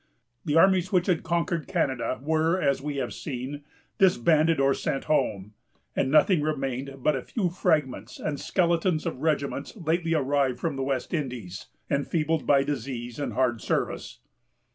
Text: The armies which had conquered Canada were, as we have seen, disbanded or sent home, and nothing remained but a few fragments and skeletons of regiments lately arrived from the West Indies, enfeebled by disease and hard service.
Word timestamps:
The 0.45 0.55
armies 0.55 0.91
which 0.91 1.05
had 1.05 1.21
conquered 1.21 1.67
Canada 1.67 2.17
were, 2.23 2.59
as 2.59 2.81
we 2.81 2.95
have 2.95 3.13
seen, 3.13 3.61
disbanded 3.99 4.59
or 4.59 4.73
sent 4.73 5.03
home, 5.03 5.53
and 5.95 6.09
nothing 6.09 6.41
remained 6.41 6.95
but 7.03 7.15
a 7.15 7.21
few 7.21 7.51
fragments 7.51 8.19
and 8.19 8.39
skeletons 8.39 9.05
of 9.05 9.21
regiments 9.21 9.75
lately 9.75 10.15
arrived 10.15 10.59
from 10.59 10.75
the 10.75 10.81
West 10.81 11.13
Indies, 11.13 11.67
enfeebled 11.87 12.47
by 12.47 12.63
disease 12.63 13.19
and 13.19 13.33
hard 13.33 13.61
service. 13.61 14.21